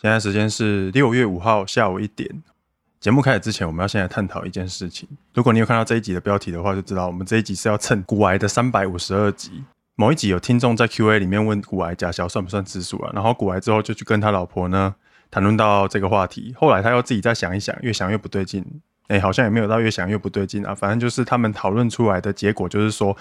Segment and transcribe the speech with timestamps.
[0.00, 2.26] 现在时间是六月五号下午一点。
[3.00, 5.06] 节目开始之前，我们要先来探讨一件事情。
[5.34, 9.62] 如果你有看到这一集的标题的话，就知道我们这一集是要蹭古癌的三百五十二集。
[9.96, 13.10] 某一集有听众在 Q&A 里面问古癌假小算不算吃素啊？
[13.12, 14.94] 然后古癌之后就去跟他老婆呢
[15.30, 16.54] 谈论到这个话题。
[16.56, 18.64] 后来他又自己再想一想，越想越不对劲。
[19.08, 20.74] 哎、好像也没有到越想越不对劲啊。
[20.74, 23.14] 反正就是他们讨论出来的结果就是说，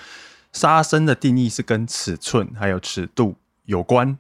[0.54, 3.36] 杀生的定义是跟尺寸还有尺度
[3.66, 4.18] 有关。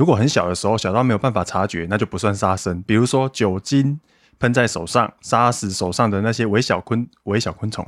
[0.00, 2.80] 如果很小的时候，小到没有办法察觉，那就不算杀生。
[2.84, 4.00] 比如说酒精
[4.38, 7.86] 喷在手上，杀死手上的那些微小昆、微小昆虫、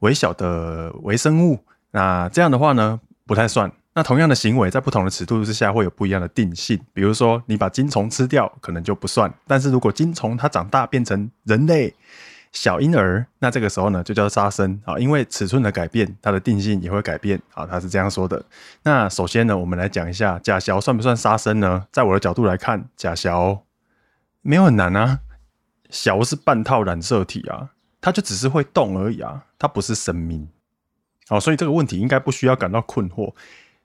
[0.00, 2.98] 微小的微生物，那这样的话呢，
[3.28, 3.70] 不太算。
[3.94, 6.80] 那同样的行为，在不同的尺度之下，会有不一样的定性。
[6.92, 9.32] 比如说，你把金虫吃掉，可能就不算。
[9.46, 11.94] 但是如果金虫它长大变成人类，
[12.52, 18.44] 小婴儿，那这个时候呢，就叫杀生啊，因为尺寸的改变，它的定性也会改变啊，他是这样说的。
[18.82, 21.86] 那首先呢，我们来讲一下假小算不算杀生呢？
[21.90, 23.62] 在我的角度来看，假小
[24.42, 25.20] 没有很难啊，
[25.88, 27.70] 小是半套染色体啊，
[28.02, 30.46] 它就只是会动而已啊，它不是生命。
[31.28, 33.32] 好，所以这个问题应该不需要感到困惑。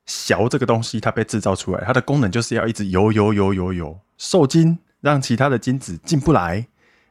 [0.06, 6.68] 小这个东西它被制造出来，它的功能就是要一直游游游游游，受精，让其他的精子进不来。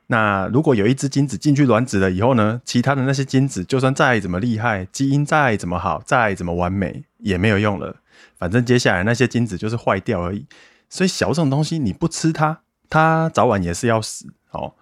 [0.09, 7.97] 那如果有一只精子进去卵子了以后呢，其他的那些精子就算再怎么厉害，基因再怎么好，再怎么完美也没有用了。
[8.39, 10.47] 反正接下来那些精子就是坏掉而已。
[10.89, 14.27] 所以小这种东西你不吃它，它早晚也是要死。
[14.53, 14.75] 哦，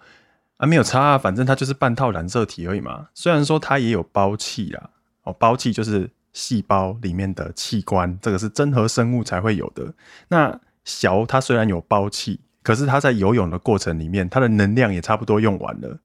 [0.58, 3.08] 啊没有差，反正它就是半套染色体而已嘛。
[3.14, 4.90] 虽然说它也有胞器啦，
[5.22, 9.94] 哦，胞器就是细胞里面的器官，这个是真核生物才会有的。
[10.28, 12.40] 那小它虽然有胞器。
[12.64, 16.00] 可是他在游泳的过程里面，他的能量也差不多用完了。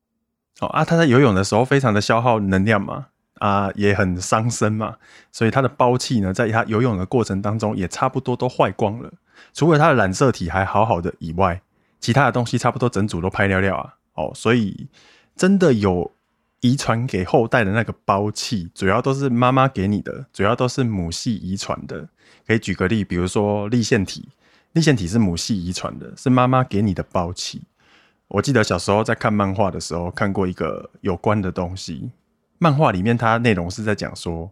[0.59, 4.97] 哦啊，他在游泳的时候非常的消耗能量嘛，啊，也很伤身嘛，
[5.31, 9.09] 所以他的胞器呢，在他游泳的过程当中也差不多都坏光了。
[9.53, 11.61] 除了他的染色体还好好的以外，
[12.01, 13.95] 其他的东西差不多整组都拍尿尿啊。
[14.15, 14.87] 哦，所以
[15.37, 16.11] 真的有
[16.59, 22.09] 遗传给后代的那个胞器，主要都是妈妈给你的，主要都是母系遗传的。
[22.45, 24.27] 可以举个例，比如说粒线体。
[24.73, 27.63] 粒线体是母系遗传的，是妈妈给你的胞器。
[28.27, 32.11] 我记得小时候在看漫画的时候，看过一个有关的东西。
[32.59, 34.51] 漫画里面它内容是在讲说，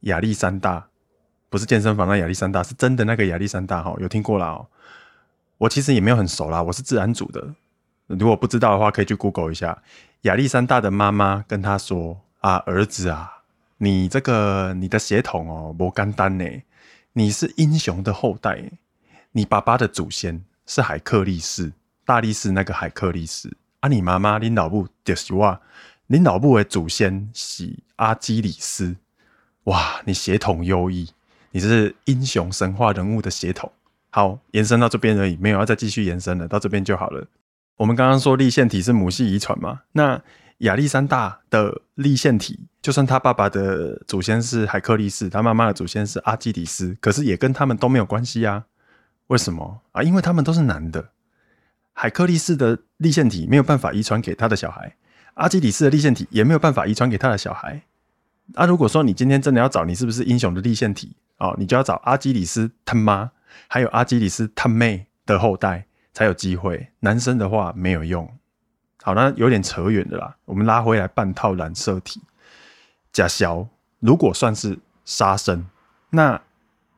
[0.00, 0.88] 亚历山大
[1.50, 4.66] 不是健身房那亚历山大，是真的那个亚历山大哈，有听过啦哦。
[5.58, 7.54] 我其实也没有很熟啦，我是自然组的。
[8.06, 9.82] 如果不知道的话，可以去 Google 一下。
[10.22, 13.42] 亚历山大的妈妈跟他说：“啊，儿子啊，
[13.76, 16.44] 你这个你的血统哦，不干单呢，
[17.12, 18.70] 你是英雄的后代。”
[19.38, 21.70] 你爸爸的祖先是海克力士，
[22.04, 23.88] 大力士那个海克力士啊。
[23.88, 25.60] 你妈妈，你老母就是我，
[26.08, 28.96] 你老母的祖先是阿基里斯。
[29.64, 31.08] 哇，你血统优异，
[31.52, 33.70] 你是英雄神话人物的血统。
[34.10, 37.24] 好，延伸到这边而已，没有要再继续延伸了，到这边就好了。
[37.76, 39.82] 我们刚刚说立腺体是母系遗传嘛？
[39.92, 40.20] 那
[40.58, 48.64] 亚历山大的立腺体，就算他爸爸的祖先是海克力士，他妈妈的祖先是阿基里斯，可是也跟他们都没有关系啊。
[49.28, 50.02] 为什么啊？
[50.02, 51.10] 因为他们都是男的，
[51.94, 54.96] 海克力士的立腺体没有办法遗传给他的小孩，
[55.34, 57.82] 阿基里斯的立腺体也没有办法遗传给他的小孩。
[58.54, 63.30] 啊，如果说你今天真的要找你是不是英雄的立腺体哦，你就要找阿基里斯他妈，
[63.68, 66.88] 还有阿基里斯他妹的后代才有机会。
[67.00, 68.26] 男生的话没有用。
[69.02, 70.36] 好，那有点扯远的啦。
[70.46, 72.22] 我们拉回来半套染色体，
[73.12, 73.68] 假小
[74.00, 75.66] 如果算是杀生，
[76.10, 76.40] 那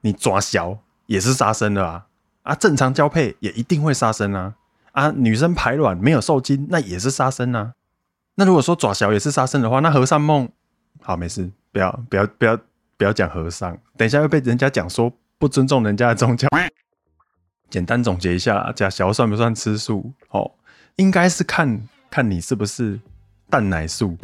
[0.03, 2.07] 你抓小也是杀生的啊。
[2.51, 4.53] 啊，正常交配也一定会杀生啊！
[4.91, 7.75] 啊，女生排卵没有受精，那也是杀生啊。
[8.35, 10.49] 那如果说爪小也是杀生的话，那和尚梦，
[11.01, 12.59] 好，没事，不要不要不要
[12.97, 16.49] 不要讲和尚，等一下会被人家讲说不尊重人家的宗教。
[17.69, 20.13] 简单总结一下，假小算不算吃素？
[20.31, 20.51] 哦，
[20.97, 21.81] 应该是看
[22.11, 22.99] 看你是不是
[23.49, 24.19] 蛋奶素。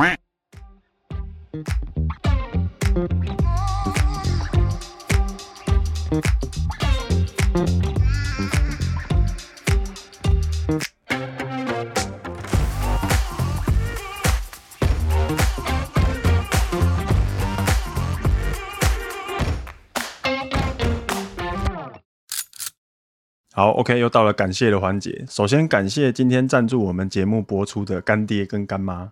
[23.67, 25.25] 好，OK，又到了感谢的环节。
[25.29, 29.11] 首先感谢今天赞助我们节目播出的干爹跟干妈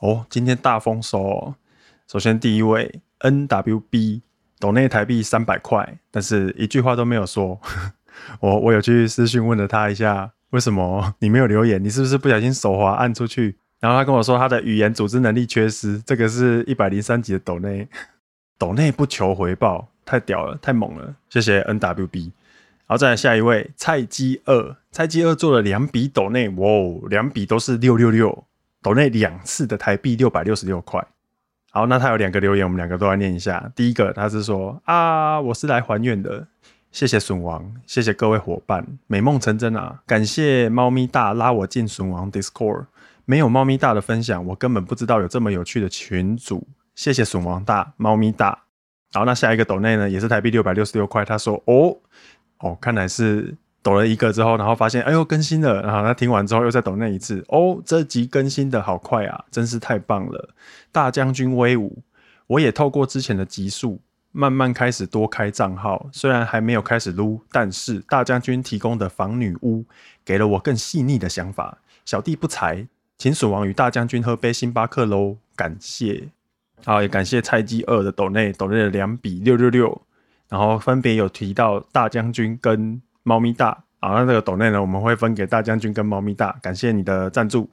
[0.00, 1.54] 哦，今天大丰收哦。
[2.08, 4.22] 首先第一位 NWB
[4.58, 7.60] 抖内台币三百块，但是一句话都没有说。
[8.40, 11.84] 我我有去私讯问了他一下，为什么 你没有留言？
[11.84, 13.56] 你是不是不小心手滑按出去？
[13.78, 15.98] 然后他跟我说他的语言组织能力缺失。
[15.98, 17.86] 这个是一百零三级的抖内，
[18.56, 22.30] 抖内不求回报，太屌了，太猛了，谢谢 NWB。
[22.92, 26.68] 好，再来下一位菜鸡二，菜鸡二做了两笔斗内，哇，
[27.08, 28.44] 两笔都是六六六，
[28.82, 31.02] 斗内两次的台币六百六十六块。
[31.70, 33.72] 好，那他有两个留言，我们两个都来念一下。
[33.74, 36.46] 第一个，他是说啊，我是来还愿的，
[36.90, 40.02] 谢谢损王，谢谢各位伙伴，美梦成真啊！
[40.06, 42.84] 感谢猫咪大拉我进损王 Discord，
[43.24, 46.68] 没有猫咪大的分享，我根本不知道有这么有趣的群组。
[46.94, 48.64] 谢谢损王大，猫咪大。
[49.14, 51.24] 好，那下一个斗内呢，也是台币六百六十六块。
[51.24, 51.96] 他说哦
[52.62, 53.54] 哦，看来是。
[53.84, 60.50] 抖了一个之后，然后发现哎呦更新了，然后他听完之后又再抖那一次哦，这集更新的好快啊，真是太棒了！
[60.92, 61.98] 大将军威武，
[62.46, 64.00] 我也透过之前的集数
[64.30, 69.84] 慢慢开始多开账号，虽然还没有开始撸，但是大将军提供的防女巫
[70.24, 71.78] 给了我更细腻的想法。
[72.04, 72.86] 小弟不才，
[73.18, 76.28] 请损王与大将军喝杯星巴克喽，感谢。
[76.84, 80.02] 好，也感谢菜鸡二的抖内抖内的两笔六六六，
[80.52, 83.00] 然后分别有提到大将军跟。
[83.24, 87.70] 猫咪大，好，那这个抖内呢，我们会分给大将军跟猫咪大，感谢你的赞助。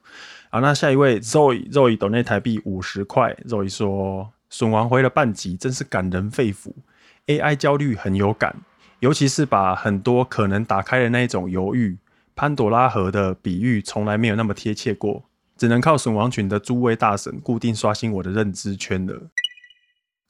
[0.51, 6.71] 好，那下一位 Zoe，Zoe 抖内台币五十块，Zoe 说损王回了半集，真是感人肺腑。
[7.25, 8.55] AI 焦虑很有感，
[8.99, 11.97] 尤其是把很多可能打开的那一种犹豫，
[12.35, 15.23] 潘朵拉盒的比喻从来没有那么贴切过，
[15.57, 19.19] 只能靠损王群的诸位大神固定刷新我的认知圈了。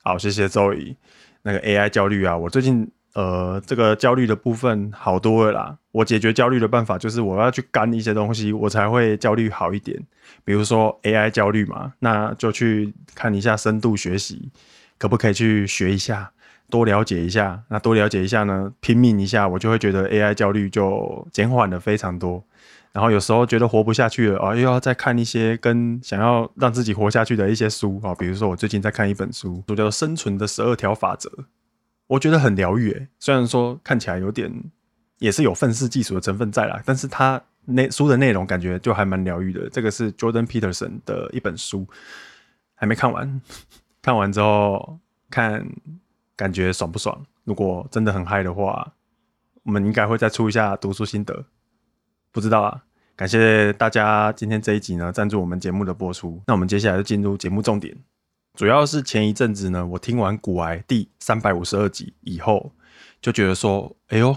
[0.10, 0.96] 好，谢谢周怡
[1.44, 2.90] 那个 AI 焦虑啊，我最近。
[3.14, 5.78] 呃，这个焦虑的部分好多了啦。
[5.92, 10.00] 我解决焦虑的办法就是我要去干一些东西，我才会焦虑好一点。
[10.46, 14.50] 比如说 AI 焦虑嘛，那就去看一下深度学习，
[15.00, 16.32] 可不可以去学一下，
[16.70, 17.62] 多了解一下。
[17.70, 22.44] 那多了解一下呢，拼命一下，我就会觉得 AI 焦虑就减缓了非常多。
[22.92, 31.30] 然后有时候觉得活不下去了啊，又要再看一些跟想要让自己活下去的一些书啊，比如说我最近在看一本书，书叫做《生存的十二条法则》。
[32.08, 34.52] 我觉得很疗愈诶，虽然说看起来有点
[35.20, 39.70] 也是有愤世嫉俗的成分在啦，但是它那书的内容感觉就还蛮疗愈的。
[39.70, 41.86] 这个是 Jordan Peterson 的一本书，
[42.74, 43.40] 还没看完，
[44.02, 44.98] 看完之后
[45.30, 45.64] 看
[46.36, 47.24] 感觉爽不爽？
[47.44, 48.94] 如果真的很嗨的话，
[49.62, 51.46] 我们应该会再出一下读书心得。
[52.31, 52.84] 不知道啊，
[53.16, 56.42] 感谢大家今天这一集呢赞助我们节目的播出。
[56.48, 57.96] 那我们接下来就进入节目重点。
[58.56, 62.72] 主要是前一阵子呢，我听完《古癌》第三百五十二集以后，
[63.22, 64.36] 就觉得说，哎呦，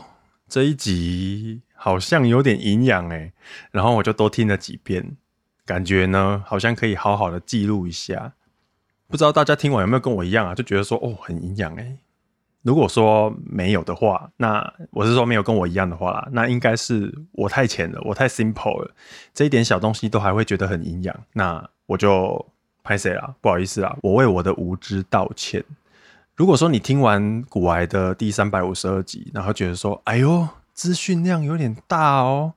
[0.48, 3.32] 这一集好像有点营养哎，
[3.70, 5.16] 然后我就多听了几遍，
[5.66, 8.34] 感觉呢好像可以好好的记录一下。
[9.08, 10.54] 不知道大家听完有没有跟我一样啊？
[10.54, 11.98] 就觉得说，哦，很营养哎。
[12.62, 18.90] 如果说没有的话，那我是说没有跟我一样的话啦，那应该是我太浅了，我太 simple 了，
[19.34, 22.44] 这一点小东西都还会觉得很营养，那我就。
[22.84, 23.32] 拍谁啦？
[23.40, 25.64] 不好意思啊，我为我的无知道歉。
[26.34, 32.54] 如果说你听完《古癌》的第三百五十二集，然后觉得说，哎呦，资讯量有点大哦，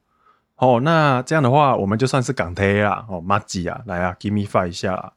[0.55, 5.13] 哦，那这样的话，我们就算是港台啦，哦，马吉啊，来啊，give me five 一下。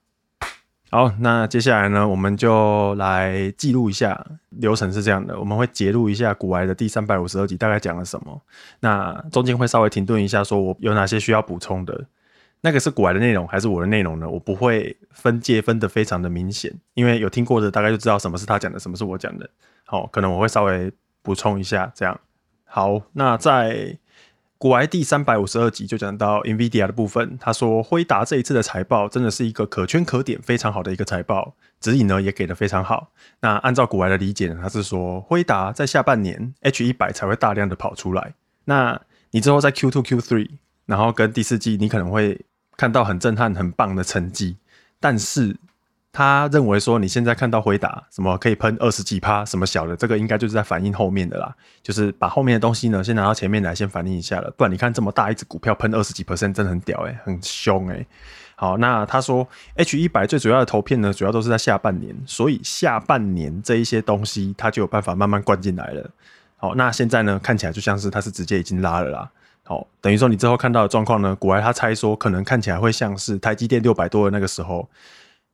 [0.91, 8.41] 好，那接下来呢，我们就来记录一下流程是这样的，我们会截录一下《古埃》的第三百五十二集大概讲了什么，
[8.81, 12.07] 那中间会稍微停顿一下，说我有哪些需要补充的。
[12.63, 14.29] 那个是股癌的内容还是我的内容呢？
[14.29, 19.49] 我不会分界分得非常的明显，因为有听过的大概就知道什么是他讲的，什么是我讲的。
[19.85, 20.91] 好，可能我会稍微
[21.23, 22.19] 补充一下，这样。
[22.65, 23.97] 好，那在
[24.59, 33.13] 股癌第三百五十二集就讲到 NVIDIA 的部分，他说辉达这一次的财报真的是一个可圈可点、非常好的一个财报，指引呢也给的非常好。
[33.41, 38.35] 那按照股癌的理解呢，他是说辉达在下半年 H 一百才会大量的跑出来，
[38.65, 39.01] 那
[39.31, 40.51] 你之后在 Q two Q three，
[40.87, 42.45] 然后跟第四季你可能会。
[42.77, 44.57] 看到很震撼、很棒的成绩，
[45.01, 45.57] 但是
[46.19, 54.53] 他认为说你现在看到回答什么可以喷二十几趴，什么小的，这个应该就是在反映后面的啦，就是把后面的东西呢先拿到前面来，先反映一下了。
[54.57, 58.05] 不然你看这么大一只股票喷二十几 percent，真的很屌诶、很凶诶、
[58.57, 59.47] 好，那他说
[59.77, 66.11] H 一百最主要的投片呢，主要都是在下半年，所以下半年这一些东西它就有办法慢慢灌进来了。
[66.57, 69.31] 好，那现在呢看起来就像是它是直接已经拉了啦。
[69.63, 74.89] 好，等于说你之后看到的状况呢，股癌他猜说可能看起来会像是台积电六百多的那个时候，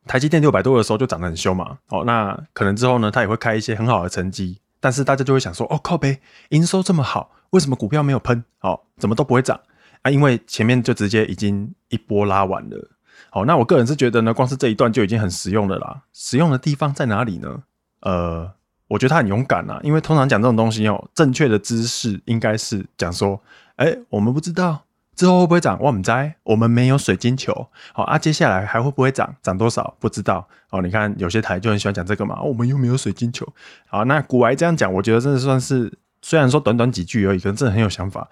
[0.07, 1.77] 台积电六百多的时候就涨得很凶嘛。
[1.87, 6.19] 好，那可能之后呢，他也会开一些很好的成绩，但是大家就会想说，哦靠北，
[6.49, 8.43] 营收这么好，为什么股票没有喷？
[8.59, 9.59] 好，怎么都不会涨
[10.01, 10.11] 啊？
[10.11, 12.89] 因为前面就直接已经一波拉完了。
[13.29, 16.01] 好，那我个人是觉得呢，光是这一段就已经很实用了啦。
[16.13, 17.63] 实用的地方在哪里呢？
[18.01, 18.51] 呃，
[18.87, 23.41] 我觉得他很勇敢啊，因为通常讲这种东西哦，正确的知识应该是讲说。
[23.77, 24.85] 哎、我们不知道
[25.15, 27.67] 之后会不会涨，我们在，我们没有水晶球。
[27.93, 30.47] 好啊，接下来还会不会涨，涨多少不知道。
[30.69, 33.47] 哦，你看有些台就很喜欢讲这个嘛，我们又没有水晶球。
[33.87, 38.27] 好，那股癌这样讲，我觉得真的算是虽然说短短几句而已，可能真的很有想法。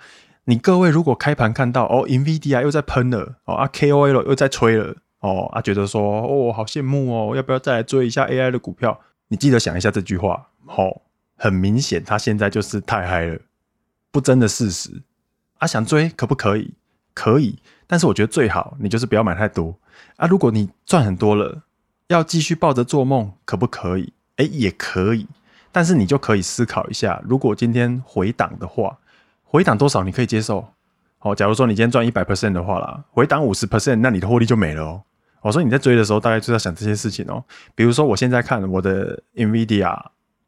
[0.46, 9.00] 你各位如果开盘看到哦，NVIDIA 又在喷了哦，啊 KOL 又在吹了哦，啊觉得说哦好羡慕哦，要不要再来追一下 AI 的股票？
[9.30, 11.02] 你记得想一下这句话，哦，
[11.38, 13.40] 很明显他现在就是太嗨了，
[14.12, 15.02] 不争的事实。
[15.63, 16.74] 啊，想追可不可以？
[17.13, 19.74] 可以，但是我觉得最好你就是不要买太多
[20.17, 20.27] 啊。
[20.27, 21.63] 如果你赚很多了，
[22.08, 24.12] 要继续抱着做梦，可不可以？
[24.36, 25.25] 哎，也可以。
[25.72, 28.98] 但是你就可以思考一下，如果今天回档的话，
[29.41, 30.67] 回档多少你可以接受？
[31.20, 35.03] 哦，假如说你今天赚一百 percent 的话啦，回档五十 percent，那你的获利就没了哦。
[35.39, 37.41] 我说你在追的时候，大概就在想这些事情哦。
[37.74, 39.98] 比如说我现在看我的 NVIDIA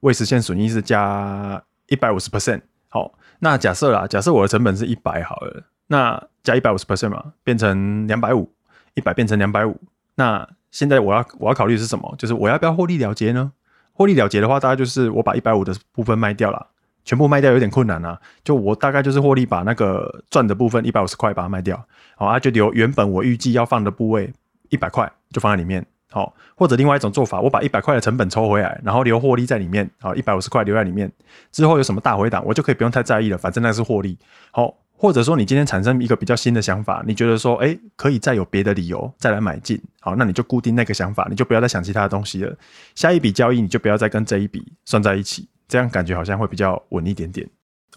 [0.02, 8.52] 未实现损益是加一百五十 percent，好，那假设啦，假设我的成本是一百好了，那加一百五十 percent 嘛，变成两百五，
[8.94, 9.80] 一百变成两百五，
[10.16, 12.16] 那现在我要我要考虑是什么？
[12.18, 13.52] 就是我要不要获利了结呢？
[13.94, 16.68] 获利了结的话，大概就是我把一百五的部分卖掉了，
[17.04, 18.20] 全部卖掉有点困难啊。
[18.44, 21.82] 就我大概就是获利把那个赚的部分一百五十块把它卖掉，
[22.18, 24.34] 好啊，就留原本我预计要放的部位
[24.70, 31.12] 一百块就放在里面，好，或者另外一种做法，我把一百块的成本抽回来，然后留获利在里面，好，一百五十块留在里面，
[31.52, 34.18] 之后有什么大回档，我就可以不用太在意了，反正那是获利，
[34.52, 34.74] 好。
[34.98, 42.56] 或者说你今天产生一个比较新的想法，你觉得说，诶，可以再有别的理由再来买进，好，那你就固定那个想法，你就不要再想其他的东西了。
[42.96, 47.46] 下一笔交易你就不要再跟这一笔算在一起，这样感觉好像会比较稳一点点。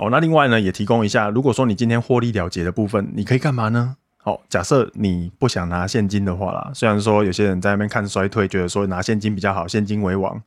[0.01, 3.98] 哦，那另外呢，也提供一下，如果说你今天获利了结的部分，你可以干嘛呢？
[4.19, 10.43] 好，假设你不想拿现金的话啦，虽然说有些人在那边看衰退，觉得说拿现金比较好，现金为王。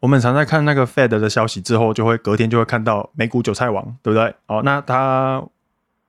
[0.00, 4.34] 我们常在看那个 Fed 的消息之后，就会隔天就会看到美股韭菜王，对不对？
[4.46, 5.44] 哦，那他。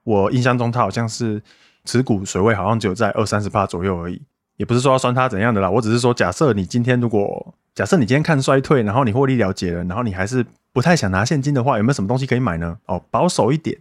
[0.05, 1.39] 我印象中，他好像是
[1.85, 4.19] 持股水位好像只有在二三十趴左右而已，
[4.55, 5.69] 也不是说要酸他怎样的啦。
[5.69, 12.75] 我只是说，假设你今天如果假设你今天看衰退，然后你获利了结了，然后你还是不太想拿现金的话，有没有什么东西可以买呢？
[12.87, 13.77] 哦，保守一点，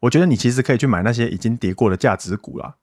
[0.00, 2.74] 我觉得你其实可以去买那些已经跌过的价值股啦。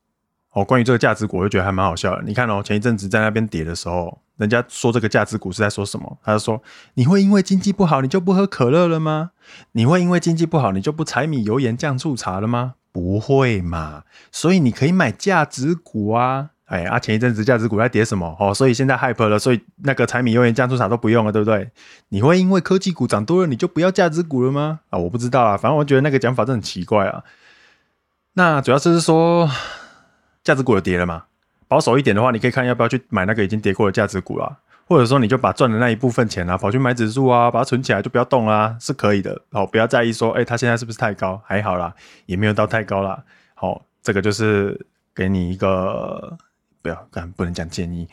[0.51, 2.24] 哦，关于这个价值股，我就觉得还蛮好笑的。
[2.24, 6.17] 你看哦，前一阵子在那边跌的时候，人家说这个价值股是在说什么？
[6.24, 9.31] 他就说，你会因为经济不好，你就不喝可乐了吗？
[9.74, 12.75] 你会因为经济不好，你就不柴米油盐酱醋茶了吗？
[12.93, 14.03] 不会嘛？
[14.31, 16.51] 所以你可以买价值股啊！
[16.65, 18.36] 哎啊，前一阵子价值股在跌什么？
[18.39, 21.69] 哦，所以现在 hype 了，所以那个柴米油盐酱醋茶都不用了，对不对？
[22.10, 24.79] 你会因为科技股涨多了，你就不要价值股了吗？
[24.89, 27.24] 啊，我不知道啊，反正我觉得那个讲法真的很奇怪啊。
[28.34, 29.50] 那主要就是说
[30.43, 31.25] 价值股有跌了嘛？
[31.67, 34.57] 保守一点的话，你可以看要不要去买那个已经跌过的价值股啊。
[34.88, 39.41] 或者说你就把赚的那一部分钱啊，跑去买指数啊，把它存起来就不要动，啊，是可以的。
[39.51, 41.41] 好，不要在意说，哎，它现在是不是太高？
[41.43, 41.91] 还好啦，
[42.27, 43.24] 也没有到太高啦。
[43.55, 46.38] 好，这个就是给你一个
[46.86, 48.08] 不要，不能讲建议，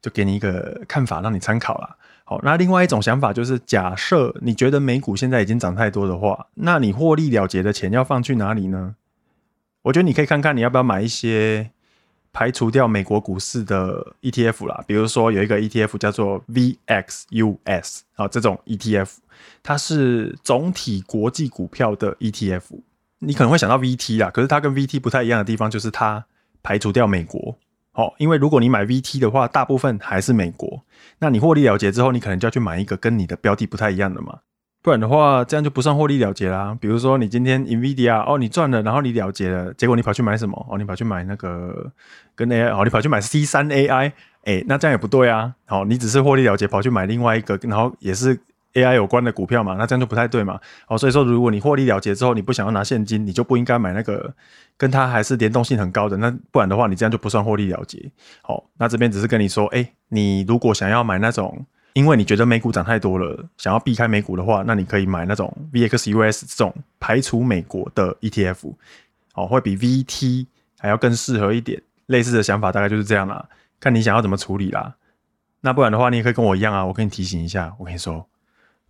[0.00, 1.96] 就给你一个看法，让你参考啦。
[2.24, 8.94] 好，那另外一种想法就是，假设你觉得美股现在已经涨太多的话，那你获利了结的钱要放去哪里呢？
[9.82, 11.70] 我觉得你可以看看你要不要买一些。
[12.34, 19.10] 排除掉美国股市的 ETF 啦，比如说有一个 ETF 叫做 VXUS 啊，这种 ETF
[19.62, 22.62] 它是总体国际股票的 ETF。
[23.18, 26.24] 你可能会想到 VT 啦，可是它跟 VT 不太一样的地方就是它
[26.62, 27.58] 排除掉美国。
[27.94, 30.82] 哦，因为如果你买 VT 的话，大部分还是美国。
[31.18, 34.38] 那你获利了结之后，你可能就要去买一个跟你的标的不太一样的嘛。
[34.82, 36.76] 不然的话，这样就不算获利了结啦。
[36.80, 40.66] 比如说，你今天 NVIDIA 哦，你赚了，然后你了结了，结果你跑去买什么？
[40.68, 41.92] 哦，你跑去买那个
[42.34, 44.10] 跟 AI，哦，你跑去买 C 三 AI，
[44.42, 45.54] 哎，那这样也不对啊。
[45.66, 48.36] 好，你只是获利了结，跑去买另外一个，然后也是
[48.74, 50.58] AI 有关的股票嘛，那这样就不太对嘛。
[50.88, 54.34] 哦，所以说，如果你获利了结之后，你不想要拿现金，你就不应该买那个
[54.76, 56.16] 跟它还是联动性很高的。
[56.16, 58.10] 那不然的话，你这样就不算获利了结。
[58.42, 61.66] 好，那这边只是跟你说，哎，你如果想要买那种。
[61.94, 68.72] 因为你觉得美股涨太多了，想要避开美股的话，那你可以买那种 VXUS 这种排除美国的 ETF，
[69.34, 70.46] 哦，会比 VT
[70.78, 71.82] 还要更适合一点。
[72.06, 73.46] 类似的想法大概就是这样啦，
[73.78, 74.94] 看你想要怎么处理啦。
[75.60, 78.26] 那不然的话，你也可以跟我一样啊，我跟你提醒一下，我跟你说，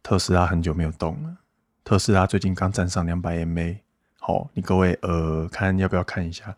[0.03, 1.37] 特斯拉很久没有动了，
[1.85, 3.79] 特斯拉最近刚站上两百 MA，
[4.19, 6.57] 好，你各位呃，看要不要看一下？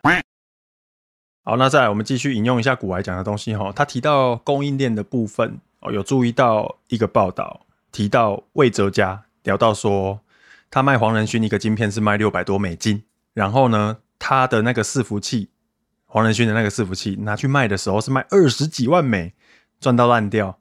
[1.45, 5.93] 好，那再来我们继续引用一下股癌讲的东西哈，他提到供应链的部分哦。
[5.93, 10.21] 有注意到一个报道，提到魏哲家聊到说，
[10.71, 15.51] 他卖黄仁勋一个晶片是卖六百多美金，然后呢，他的那个伺服器，
[16.07, 19.35] 黄仁勋的那个伺服器拿去卖的时候是卖二十几万美，
[19.79, 20.59] 赚到烂掉。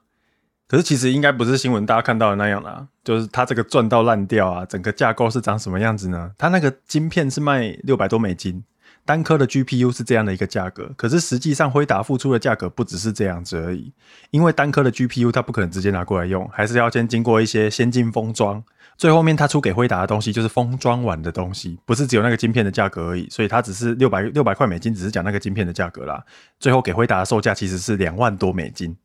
[0.67, 6.32] 可是其实应该不是新闻大家看到的那样啦，就是它这个赚到烂掉啊，整个架构是长什么样子呢？
[6.38, 8.63] 它那个晶片是卖六百多美金。
[9.05, 13.91] 单颗的 GPU 是这样的一个价格，可是实际上辉达付出的价格不只是这样子而已，
[14.32, 18.63] 因为单颗的 GPU 它不可能直接拿过来用，还是要先经过一些先进封装
[18.98, 26.24] 最后面他出给辉达的东西就是封装完的东西，不是只有那个晶片的价格而已，所以它只是六百六百块美金，只是讲那个晶片的价格啦。
[26.58, 28.96] 最后给辉达的售价其实是两万多美金，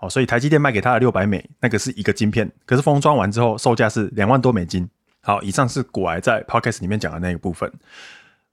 [0.00, 4.88] 哦，所以台积电卖给他的六百美，那个是一个晶片，可是封装完之后售价是两万多美金。
[5.20, 7.72] 好，以上是古癌在 Podcast 里面讲的那个部分。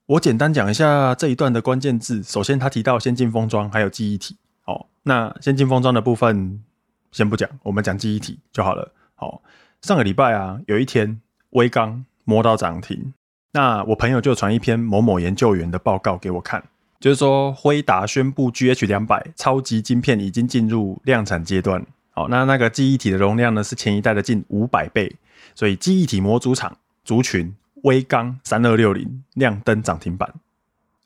[0.06, 2.22] 我简单讲一下这一段的关键字。
[2.22, 4.36] 首先，他提到先进封装还有记忆体。
[4.64, 6.62] 哦，那先进封装的部分
[7.10, 8.92] 先不讲，我们讲记忆体就好了。
[9.14, 9.42] 好。
[9.82, 11.20] 上个礼拜啊，有一天
[11.50, 13.12] 威刚摸到涨停，
[13.50, 16.62] 那我朋友就传一篇某某研究员的报告给我看，
[17.02, 21.84] 就是说辉达宣布 GH 两百超级晶片已经进入量产阶段。
[22.12, 25.16] 好，那那个记忆体的容量呢是前一代的近五百倍，
[25.52, 30.32] 所以记忆体模组厂族群威刚三二六零亮灯涨停板。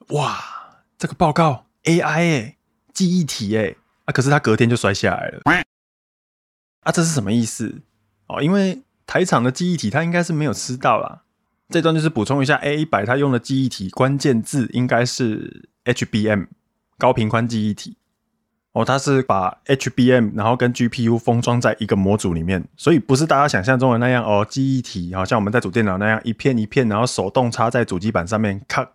[0.09, 0.38] 哇，
[0.99, 2.57] 这个报告 AI 哎、欸，
[2.93, 3.75] 记忆体哎、
[4.05, 5.41] 啊，可是它隔天就摔下来了。
[6.83, 7.81] 啊，这是什么意思？
[8.26, 11.23] 哦，因为台厂的记忆体它应该是没有吃到啦。
[11.68, 16.46] 这段就是补充一下，A 一百它用的记忆体关键字应该是 HBM
[16.96, 17.96] 高频宽记忆体。
[18.73, 28.87] 哦，它是把 HBM 然后跟 GPU 封装在一个模组里面，所以不是大家想象中的那样哦，记忆体好像我们在组电脑那样一片一片，然后手动插在主机板上面，咔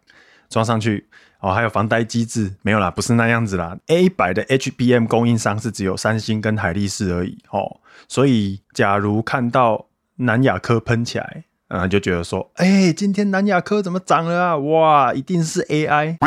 [0.49, 1.07] 装上去。
[1.39, 3.75] 哦，还有防呆机制没有啦，不是那样子啦。
[3.87, 7.39] A 一百的 HBM 供应商是只有三星跟海力士而已。
[7.49, 7.81] 哦。
[8.07, 9.87] 所以，假如看到
[10.17, 14.57] 南亚科喷起来，嗯，就觉得说，哎、今天南亚科怎么涨了啊？
[14.57, 16.17] 哇，一定是 AI，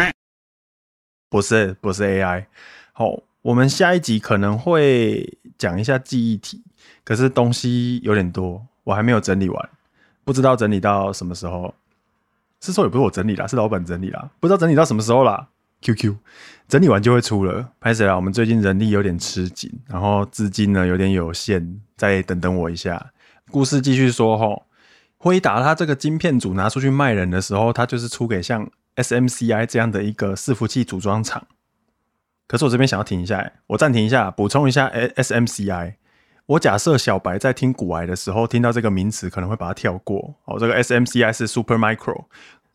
[1.29, 2.47] 不是，不是 AI。
[2.95, 6.65] 好，我们下一集可能会讲一下记忆体，
[7.05, 9.69] 可是东西有点多，我还没有整理完，
[10.25, 11.75] 不知道整理到什么时候。
[12.63, 15.49] 是说也不是我整理啦，是老板整理啦，不知道整理到什么时候啦。
[15.83, 16.15] QQ
[16.67, 18.17] 整理完就会出了，拍谁啦。
[18.17, 23.11] 我们最近人力有点吃紧，然后资金呢有点有限，再等等我一下。
[23.51, 24.65] 故事继续说吼，
[25.25, 31.47] 辉达他这个晶片组拿出去卖人的时候，他就是出给像 SMCI 这样的一个伺服器组装厂。
[32.47, 35.95] 可是我这边想要停一下，我暂停一下，补充一下 SMCI。
[36.45, 40.35] 我假设小白在听股癌的时候，听到这个名词可能会把它跳过。
[40.45, 42.27] 哦，这个 SMCI 是 Supermicro，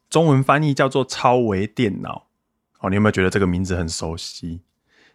[0.09, 2.29] 中文翻译叫做超微电脑。
[2.79, 4.63] 哦，你有没有觉得这个名字很熟悉？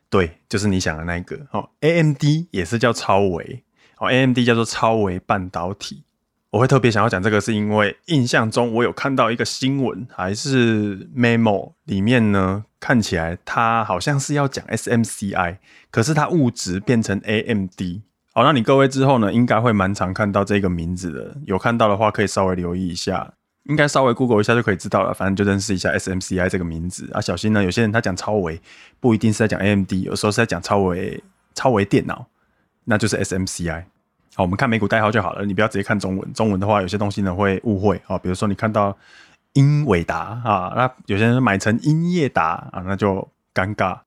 [0.09, 1.49] 对，就是你想的那个。
[1.51, 3.65] 哦，AMD 也是叫超微。
[3.99, 6.05] 哦，AMD 叫做超微半导体。
[6.55, 15.57] 我会特别想要讲这个，是因为印象中我有看到一个新闻，还是 memo 里面呢，看起来它好像是要讲 SMCI，
[15.91, 18.03] 可是它物质变成 AMD。
[18.33, 21.37] 好，那你各位之后呢，应该会蛮常看到这个名字的。
[21.45, 23.35] 有看到的话，可以稍微留意一下。
[23.65, 27.21] 应该稍微 Google 一下就可以知道了，反正就认识一下 SMCI 这个名字啊。
[27.21, 28.61] 小心呢，有些人他讲超微，
[29.01, 31.21] 不一定是在讲 AMD，有时候是在讲超微
[31.53, 32.27] 超微电脑，
[32.85, 33.87] 那就是 SMCI。
[34.35, 36.33] 好，我们看美股代号就好了，你不要直接看中文。
[36.33, 38.19] 中文的话，有些东西呢会误会啊。
[38.19, 38.97] 比如说你看到
[39.53, 43.99] 英伟达啊，那有些人买成英业达啊，那就尴尬。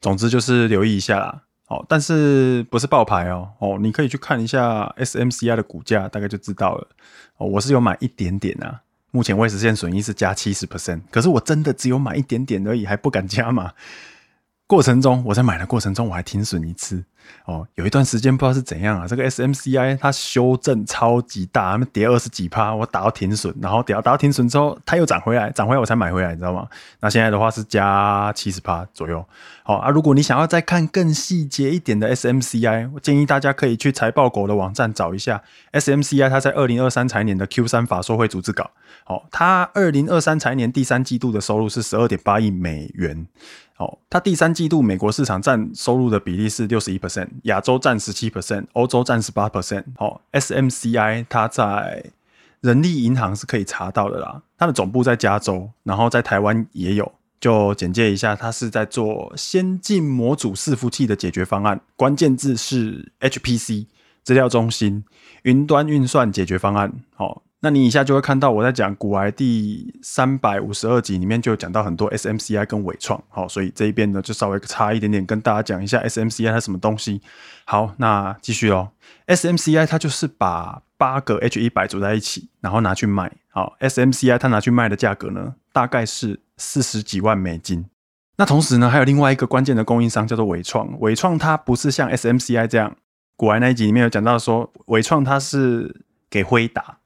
[0.00, 1.42] 总之就是留意一下啦。
[1.66, 3.50] 哦，但是不是爆牌哦？
[3.58, 6.88] 哦，你可以去看一下 SMCI 的股价，大概就知道了。
[7.36, 8.80] 哦，我是有买一点点啊。
[9.10, 13.72] 目前未实现损益是加七十 percent，可是我真的只有买一点点而已，还不敢加嘛。
[14.68, 17.02] 过程中，我在买的过程中，我还停损一次。
[17.46, 26.68] 哦，有一段时间不知道是怎样啊，这个 SMCI 它修正超级大，它跌二十几趴，我打到停损，然后跌到打到停损之后，它又涨回来，涨回来我才买回来，你知道吗？
[27.00, 29.24] 那现在的话是加七十趴左右。
[29.62, 38.70] 好啊，如果你想要再看更细节一点的 SMCI，我建议大家可以去财报狗的网站找一下 SMCI，它在二零二三财年的 Q 三法说会组织稿。
[39.04, 43.26] 好，它二零二三财年第三季度的收入是十二点八亿美元。
[43.78, 49.84] 哦，它第三季度美国市场占收入的比例是六十一 percent，亚洲占十七 percent，欧洲占十八 percent。
[49.98, 52.04] 哦，SMCI 它在
[52.60, 57.12] 人力银行是可以查到的啦，它的总部在加州，然后在台湾也有。
[57.40, 63.86] 就简介一下，它是在做先进模组伺服器的解决方案，关键字是 HPC
[64.24, 65.04] 资料中心
[65.42, 66.92] 云端运算解决方案。
[67.16, 67.42] 哦。
[67.60, 77.20] 那你以下就会看到我在讲股癌第三百五十二集里面就有讲到很多 SMCI 跟伟创，好，所以这一边呢就稍微差一点点跟大家讲一下 SMCI 它什么东西。
[77.64, 78.90] 好，那继续喽
[79.26, 83.32] ，SMCI 它就是把八个 H 一百组在一起，然后拿去卖。
[83.48, 87.86] 好，SMCI 它拿去卖的价格呢大概是四十几万美金。
[88.36, 92.94] 那同时呢还有另外一个关键的供应商叫做伟创，伟创它不是像 SMCI 这样，
[93.34, 96.97] 股癌那一集里面有讲到说伟创它是给辉达。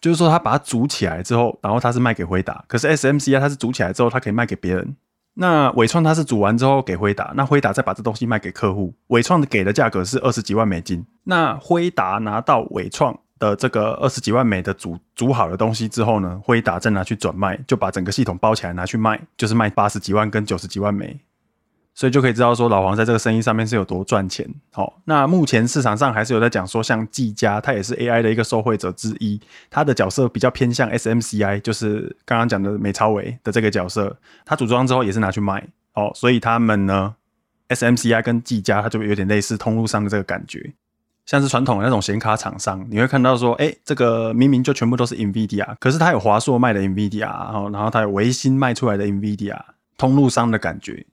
[0.00, 2.64] 就是说，他把它组起来之后，然后他是卖给辉达。
[2.66, 4.96] 可是 SMC 啊，它是组起来之后，它可以卖给别人。
[5.34, 8.94] 那伟创它是组完之后给辉达，那辉达再把这东西卖给客户。
[9.08, 11.04] 伟创给的价格是二十几万美金。
[11.24, 21.20] 那辉达拿到伟创的这个二十几万枚的组组好的东西之后呢，辉达再拿去转卖，就把整个系统包起来拿去卖，就是卖八十几万跟九十几万枚。
[21.94, 24.48] 所以就可以知道说老黄在这个生意上面是有多赚钱。
[24.72, 35.66] 好，那目前市场上还是有在讲说，像技嘉，它也是 AI 的一个受惠者之一，它的角色比较偏向 SMCI，就是刚刚讲的美超伟的这个角色，它组装之后也是拿去卖。
[35.94, 37.14] 哦，所以他们呢
[37.68, 40.72] ，SMCI 跟技嘉，它就有点类似通路商的这个感觉，
[41.26, 49.60] 像是传统的那种显卡厂商，你会看到说，哎，这个明明就全部都是 NVIDIA，可是它有华硕卖的 NVIDIA，然后然后它有微星卖出来的 NVIDIA，
[49.98, 51.04] 通路商的感觉。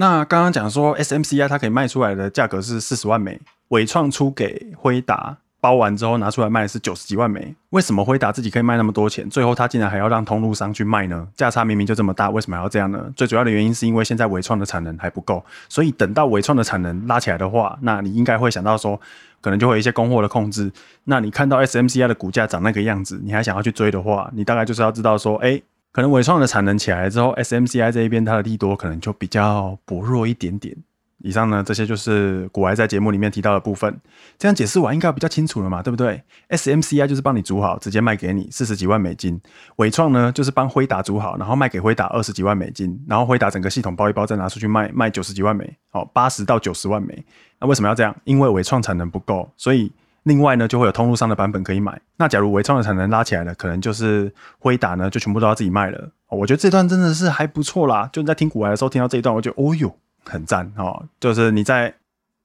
[0.00, 11.26] 那刚刚讲说 SMCI 它可以卖出来的价格是四十万枚，伟创出给辉达包完之后拿出来卖是九十几万枚，为什么辉达自己可以卖那么多钱，最后他竟然还要让通路商去卖呢？
[11.34, 13.12] 价差明明就这么大，为什么还要这样呢？
[13.16, 19.00] 最主要的原因是因为现在伟创的产能还不够，所以等到纬创的产能拉起来的话，那你应该会想到说，
[19.40, 20.70] 可能就会有一些供货的控制。
[21.04, 25.60] 那你看到 SMCI 的股价涨那个样子，你还想要去追的话，你大概就是要知道说，哎、
[25.98, 30.72] 可能纬创的产能起来之后，SMCI 这一边它的利多可能就比较薄弱一点点。
[31.24, 34.00] 以上呢，这些就是股癌在节目里面提到的部分。
[34.38, 39.40] 这样解释完应该比较清楚了嘛，对不对？SMCI 就是帮你组好，直接卖给你四十几万美金。
[39.78, 47.24] 纬创呢，就是帮辉达组好，然后卖给辉达二十几万美金，然后辉达整个系统包一包再拿出去卖，卖九十几万美，好，八十到九十万美。
[47.58, 48.14] 那为什么要这样？
[48.22, 49.90] 因为纬创产能不够，所以。
[50.24, 52.00] 另外呢，就会有通路商的版本可以买。
[52.16, 56.10] 那假如微创的产能拉起来了，可能就是辉达呢，就全部都要自己卖了。
[56.28, 58.08] 我觉得这段真的是还不错啦。
[58.12, 61.04] 就在听股癌的时候听到这一段，我觉得哦哟，很赞哦。
[61.18, 61.94] 就是你在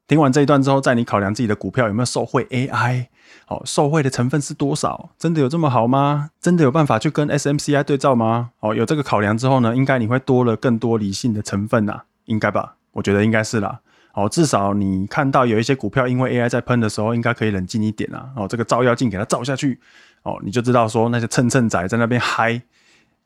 [0.08, 3.08] 听完这一段之后，在你考量自己的股票有没有受惠 AI，
[3.48, 5.10] 哦，受惠的成分是多少？
[5.18, 6.30] 真的有这么好吗？
[6.40, 8.52] 真的有办法去跟 SMCI 对照吗？
[8.62, 12.76] 哦，有这个考量之后呢，应该你会多了更多理性的成分呐，应该吧？
[12.94, 13.80] 我觉得应该是啦。
[14.14, 18.30] 哦，至少你看到有一些股票因为 AI 在喷的时候，应该可以冷静一点啊。
[18.36, 19.80] 哦，这个照妖镜给它照下去，
[20.22, 22.62] 哦，你就知道说那些蹭蹭仔在那边嗨，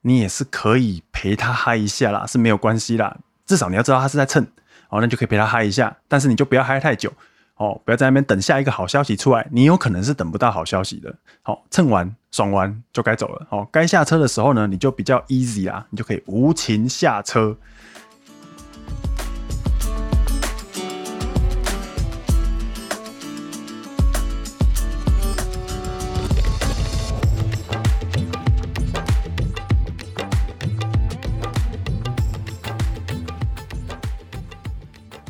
[0.02, 3.17] 你也是可以陪他嗨一下啦，是没有关系啦。
[3.45, 4.41] 至少你要知道他是在蹭，
[4.89, 5.93] 哦，那就可以陪他嗨一下。
[6.08, 7.12] 但是你就不要嗨太久，
[7.58, 11.13] 哦，不要在那边等下一个好消息出来，你有可能是等不到好消息的。
[11.41, 13.45] 好，蹭完爽完就该走了。
[13.50, 17.58] 哦，该下车的时候呢，你就比较 easy 啦，你就可以无情下车。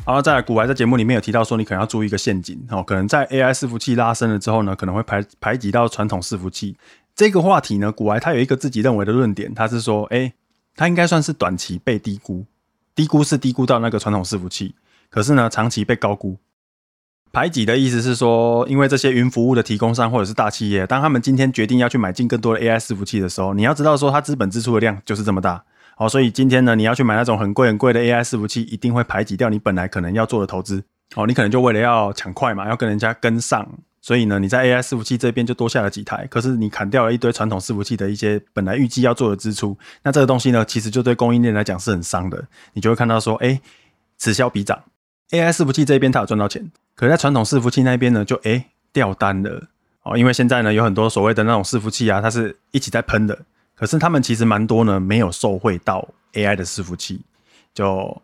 [0.08, 6.74] 然后在股癌在节目里面有提到说，你可能要注意一个陷阱哦，可能在 AI 伺服器拉升了之后呢，可能会排排挤到传统伺服器。
[7.14, 10.32] 这个话题呢，股癌他有一个自己认为的论点，他是说，哎，
[10.74, 12.46] 他应该算是短期被低估，
[12.94, 14.74] 低估是低估到那个传统伺服器，
[15.10, 16.38] 可是呢，长期被高估。
[17.30, 25.62] 排挤的意思是说，因为这些云服务的提供商或者是大企业，当他们今天决定要去买进更多的 AI 伺服器的时候，你要知道说，他资本支出的量就是这么大。
[25.98, 30.80] 好，所以今天呢，你要去买那种很贵很贵的 AI 伺服器，一定会排挤掉你本来可能要做的投资。
[31.12, 33.68] 好，你可能就为了要抢快嘛，要跟人家跟上，
[34.00, 36.24] 所以呢，你在 AI 伺服器这边就多下了几台。
[36.30, 42.44] 可是你砍掉了一堆传统伺服器的一些本来预计要做的支出，那这个东西呢，其实就对供应链来讲是很伤的。
[42.74, 43.60] 你就会看到说，哎，
[44.16, 44.80] 此消彼长
[45.30, 49.64] ，AI 伺服器这边它有赚到钱，可是在传统伺服器那边呢，就哎掉单了。
[50.04, 53.36] 哦，因为现在呢，有很多所谓的那种伺服器啊，它是一起在喷的。
[53.78, 57.22] 可是他们其实蛮多呢，没有受惠到 AI 的伺服器，
[57.72, 58.20] 就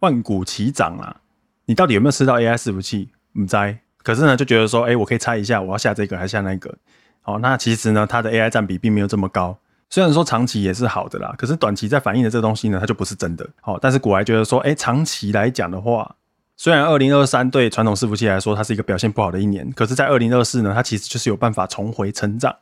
[0.00, 1.20] 万股齐涨啊！
[1.66, 3.08] 你到底有没有吃到 AI 伺服器？
[3.32, 3.56] 不知。
[4.02, 6.74] 可是呢，就觉得说，哎、我可以猜一下，我要下这个还是下那个？
[7.22, 9.56] 哦，那其实呢，它的 AI 占比并没有这么高。
[9.88, 13.48] 虽然说长期也是好的啦，可是短期在反映的这个东西呢，它就不是真的。
[13.60, 16.16] 好、但是股癌觉得说，哎、欸，长期来讲的话，
[16.56, 22.54] 虽然二零二三对传统伺服器来说，它是一个表现不好的一年，可是，在二零二四呢，它其实就是有办法重回成长。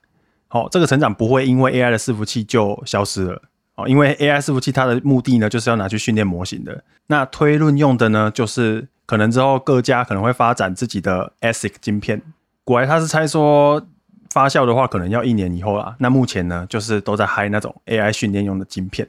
[0.53, 3.41] 好、哦，这个成长不会因为 AI 的伺服器就消失了
[3.75, 6.85] 哦，因为 AI 伺服器它的目的呢，就是要拿去训练模型的。
[7.07, 12.21] 那推论用的呢，就是可能之后各家可能会发展自己的 ASIC 晶片。
[12.65, 13.83] 果然他是猜说
[14.29, 15.97] 发酵的话，可能要一年以后啦。
[15.99, 19.09] 那目前呢，就是都在嗨那种 AI 训练用的晶片。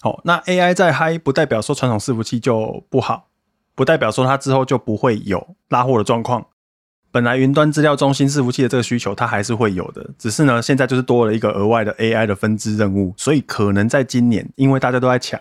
[0.00, 3.28] 好、哦，那 AI 在嗨，不代表说传统伺服器就不好，
[3.76, 6.44] 不代表说它之后就不会有拉货的状况。
[7.12, 15.38] 本来云端资料中心伺服器的这个需求，它还是会有的，只是呢，现在就是多了一个额外的 AI 的分支任务，所以可能在今年，因为大家都在抢，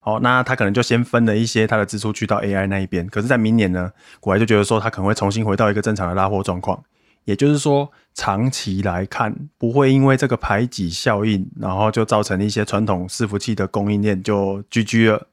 [0.00, 3.06] 好，那他可能就先分了一些他的支出去到 AI 那一边。
[3.06, 6.82] 可是，在明年呢，股癌就觉得说，他可能会重新回到一个正常的拉货状况，
[7.24, 15.28] 也就是说，长期来看，不会因为这个排挤效应，然后就造成一些传统伺服器的供应链就 GG 了，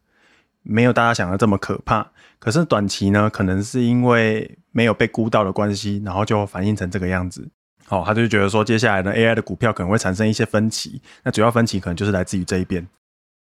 [0.61, 2.11] 没有大家想的这么可怕。
[2.39, 7.47] 可是短期呢，可能是因为没有被估到的关系，然后就反映成这个样子。
[7.89, 12.85] 哦，他就觉得说，接下来呢，AI 的股票可能会产生一些分歧，那主要分歧可能就是来自于这一边。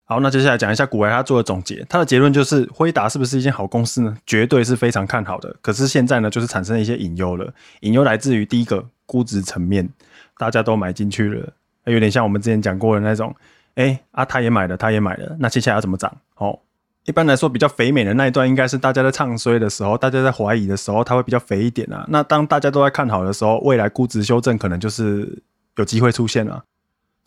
[0.06, 4.14] 好，那接下来讲一下股癌他做的总结，他的结论就是，辉达是不是一间好公司呢？
[4.26, 5.56] 绝对是非常看好的。
[5.62, 9.88] 可是现在呢，就是产生了一些隐忧了，隐忧来自于第一个估值层面，
[10.36, 11.52] 大家都买进去了，
[11.86, 13.34] 有点像我们之前讲过的那种，
[13.76, 16.14] 哎、啊，他也买了，他也买了，那接下来要怎么涨？
[16.36, 16.58] 哦。
[17.04, 22.04] 一般来说，比较肥美的那一段，应该是大家在唱衰的时候，大家在怀疑的时候，它会比较肥一点啊。
[22.08, 25.42] 那当大家都在看好的时候，未来估值修正可能就是
[25.76, 26.64] 有机会出现了。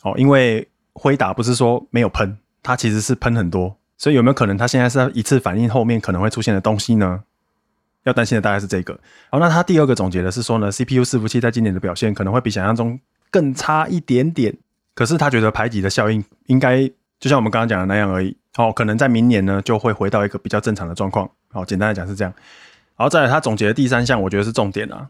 [0.01, 7.23] 哦，因为辉达不是说没有喷，它其实是喷很多，所以有没有可能它现在是一次反应后面可能会出现的东西呢？
[8.03, 8.99] 要担心的大概是这个。
[9.29, 14.55] 好，那他第二个总结的是说呢，CPU 伺服器在今年的表现可能会比想象中更差一点点，
[14.95, 18.35] 可是他觉得排挤的效应应该就像我们刚刚讲的那样而已。
[18.57, 21.29] 哦，可能在明年呢，就会回到一个比较正常的状况。
[21.51, 22.33] 好，简单来讲是这样。
[22.95, 25.09] 好，再来他总结的第三项，我觉得是重点啊。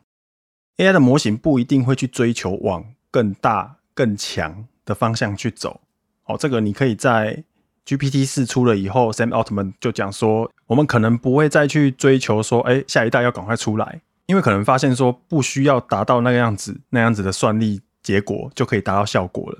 [0.78, 5.80] AI 的模型不一定会去追求往更大、更强的方向去走。
[6.26, 7.42] 哦，这个你可以在
[7.86, 19.60] GPT 四出了以后，Sam Altman 就讲说，我们可能不会再去追求说，哎，下一代要赶快出来，因为可能发现说，不需要达到那个样子、那样子的算力结果，就可以达到效果了。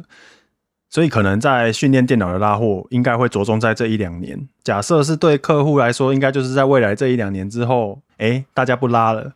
[0.90, 4.48] 所以可能在训练电脑的拉货，应该会着重在这一两年。
[4.64, 9.34] 假设是对客户来说，应该就是在未来这一两年之后，诶，大家不拉了，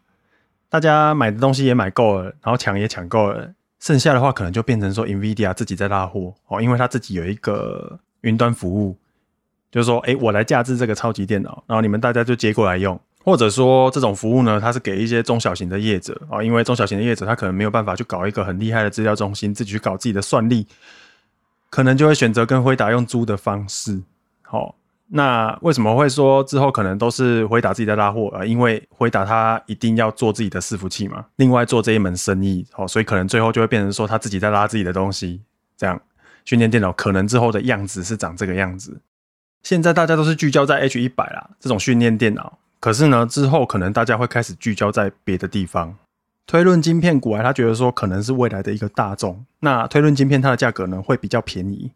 [0.69, 8.97] 大家买的东西也买够了，然后抢也抢够了，剩下的话可能就变成说，NVIDIA 自己在拉货哦，因为他自己有一个云端服务，
[9.69, 20.65] 就是说，诶，我来架置这个超级电脑，然后你们大家就接过来用，或者说这种服务呢，它是给一些中小型的业者啊，因为中小型的业者他可能没有办法去搞一个很厉害的资料中心，自己去搞自己的算力。
[21.71, 24.03] 可能就会选择跟辉达用租的方式，
[24.41, 24.75] 好，
[25.07, 28.45] 那为什么会说之后可能都是辉达自己在拉货啊？
[28.45, 35.41] 因为辉达他一定要做自己的伺服器嘛，另外做这一门生意，好，所以可能最后就会变成说他自己在拉自己的东西，
[35.77, 35.99] 这样
[36.43, 39.01] 训练电脑可能之后的样子是长这个样子。
[39.63, 45.95] 现在大家都是聚焦在 H 一百啦，这种训练电脑，可是呢之后可能大家会开始聚焦在别的地方。
[46.51, 49.45] 推论晶片股癌，他觉得说可能是未来的一个大众。
[49.61, 51.89] 那推论晶片它的价格呢会比较便宜，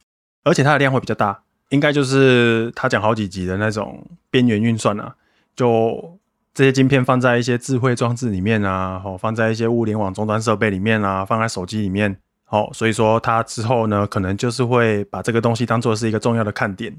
[0.46, 1.42] 而且它的量会比较大，
[1.72, 5.14] 应该就是他讲好几集的那种边缘运算啊，
[5.58, 6.18] 就
[6.54, 12.16] 这些晶片放在一些智慧装置里面啊，好放在一些物联网终端设备里面啊，放在手机里面，
[12.46, 16.96] 好，所以说它之后呢可能就是会把这个东西当做是一个重要的看点。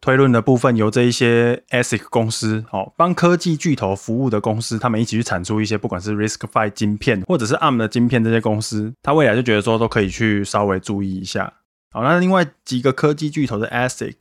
[0.00, 11.52] 推论的部分由这一些 ASIC 公司，哦，帮科技巨头服务的公司，他们一起去产出一些不管是 RISC-V 晶片或者是 ARM 的晶片，这些公司，他未来就觉得说都可以去稍微注意一下。
[11.90, 14.14] 好，那另外几个科技巨头的 ASIC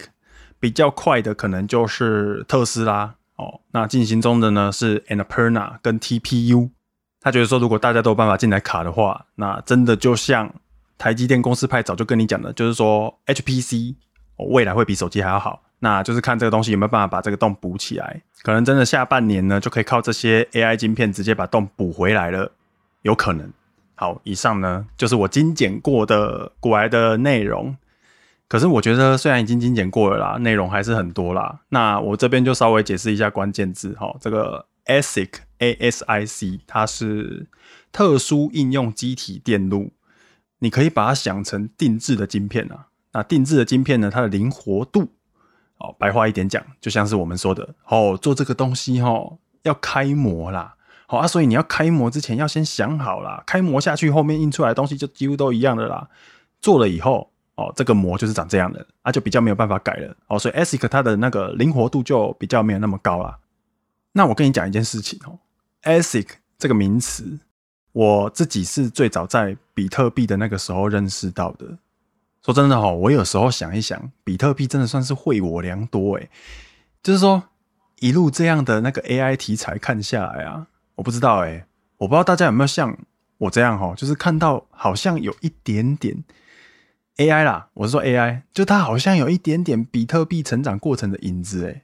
[0.59, 6.69] 比较快的，可能就是特斯拉，哦，那进行中的呢是 Annapurna 跟 TPU。
[7.19, 10.53] 他觉得说，如果大家都有办法进来卡的话，那真的就像
[10.97, 13.95] 台积电公司派早就跟你讲的，就是说 HPC
[14.45, 15.63] 未来会比手机还要好。
[15.79, 22.51] 那就是看这个东西有没有办法把这个洞补起来，可能真的下半年呢就可以靠这些 AI 晶片直接把洞补回来了，
[23.01, 23.51] 有可能。
[23.95, 27.75] 好，以上呢就是我精简过的股癌的内容。
[28.47, 31.59] 可是我觉得虽然已经精简过了啦，内容还是很多啦。
[31.69, 37.47] 那我这边就稍微解释一下关键字哈，这个 ASIC A S I C 它是
[37.91, 39.91] 特殊应用积体电路，
[40.59, 42.87] 你可以把它想成定制的晶片啊。
[43.13, 45.09] 那定制的晶片呢，它的灵活度。
[45.79, 50.75] 哦，白话一点讲，就像是我们说的，哦，做这个东西哦，要开模啦，
[51.07, 56.07] 好啊，所以你要开模之前要先想好啦，开模下去后面印出来的东西就几乎都一样的啦。
[56.61, 60.15] 做了以后，哦，这个模就是长这样的，啊，就比较没有办法改了。
[60.27, 63.37] 哦，所以 ASIC 它的那个灵活度就比较没有那么高啦。
[64.13, 65.39] 那我跟你讲一件事情哦
[65.81, 67.39] ，ASIC 这个名词，
[67.91, 71.77] 我自己是最早在比特币的那个时候认识到的。
[72.43, 76.29] 说真的哈，我有时候想一想，比特币真的算是惠我良多诶。
[77.01, 77.43] 就是说，
[77.99, 81.65] 一路这样的那个 AI 题材看下来啊，我不知道诶，
[81.97, 82.97] 我不知道大家有没有像
[83.37, 86.23] 我这样哈，就是看到好像有一点点
[87.15, 91.81] AI 啦，我是说 AI，就它好像有一点点比特币成长过程的影子诶。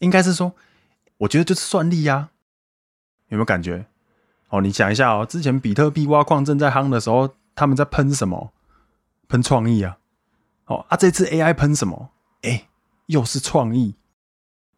[0.00, 0.52] 应该是说，
[1.18, 2.28] 我觉得就是算力呀，
[3.28, 3.86] 有没有感觉？
[4.50, 8.52] 哦，你想一下哦，之前比特币挖矿正在夯的时候，他们在喷什么？
[9.28, 9.98] 喷创意啊，
[10.66, 12.10] 哦啊，这次 AI 喷什么？
[12.42, 12.68] 哎、
[13.06, 13.94] 又是创意。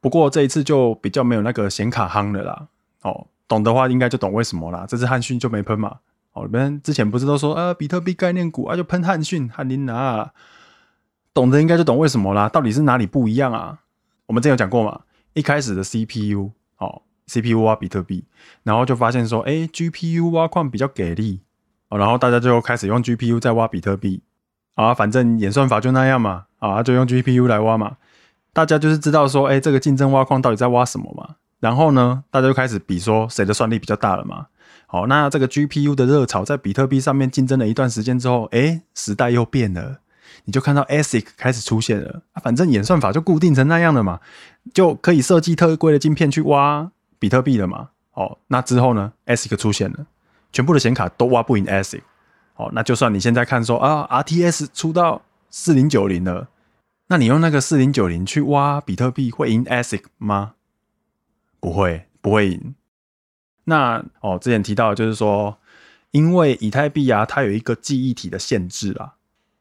[0.00, 2.68] 不过这一次就比较没有那个显卡夯的啦。
[3.02, 4.86] 哦，懂的话应该就懂为什么啦。
[4.88, 5.98] 这次汉讯就没喷嘛。
[6.32, 10.32] 哦，你们之前不是都说啊，比特币概念股啊就喷汉讯、汉琳娜，
[11.34, 12.48] 懂的应该就懂为什么啦。
[12.48, 13.80] 到底是哪里不一样啊？
[14.26, 15.02] 我们之前有讲过嘛，
[15.34, 18.24] 一开始的 CPU 哦，CPU 挖比特币，
[18.62, 21.40] 然后就发现说，哎、，GPU 挖矿比较给力。
[21.88, 24.22] 哦，然后大家就开始用 GPU 在挖比特币
[24.80, 27.98] 啊，反正演算法就那样嘛，啊，就用 GPU 来挖嘛。
[28.54, 31.36] 大家就是知道说，哎，这个竞争挖矿到底在挖什么嘛？
[31.60, 34.46] 然后呢，大家就开始比说谁的算力比较大了嘛。
[34.86, 39.98] 好，那这个 GPU 的热潮在比特币上面竞争了一段时间之后，哎，时代又变了，
[40.46, 42.22] 你就看到 ASIC 开始出现了。
[42.42, 44.20] 反正演算法就固定成那样了嘛，
[44.72, 47.90] 就可以设计特规的晶片去挖比特币了嘛。
[48.12, 50.06] 好，那之后呢，ASIC 出现了。
[50.52, 52.00] 全部的显卡都挖不赢 ASIC，
[52.60, 56.48] 哦，那就算你现在看说啊，RTS 出到四零九零了，
[57.06, 60.54] 那你用那个四零九零去挖比特币会赢 ASIC 吗？
[61.58, 62.74] 不会，不会赢。
[63.64, 65.56] 那哦，之前提到就是说，
[66.10, 69.14] 因为以太币啊，它有一个记忆体的限制啦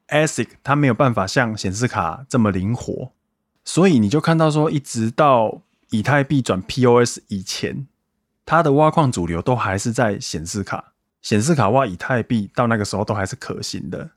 [0.08, 3.12] ，ASIC 它没有办法像显示卡这么灵活，
[3.64, 7.86] 所以你就看到说，一直到以太币转 POS 以前。
[8.46, 14.10] 它的挖矿主流都还是在显示卡，显示卡挖以太币到那个时候都还是可行的。